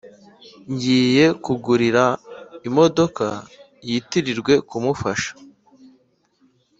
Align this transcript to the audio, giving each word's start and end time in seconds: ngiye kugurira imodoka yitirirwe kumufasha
ngiye 0.71 1.25
kugurira 1.43 2.03
imodoka 2.67 3.25
yitirirwe 3.87 4.53
kumufasha 4.69 5.31